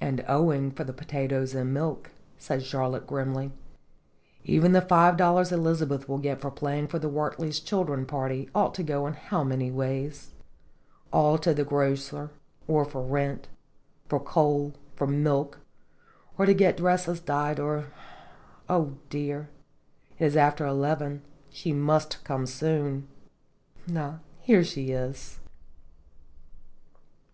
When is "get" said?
6.16-6.40, 16.54-16.78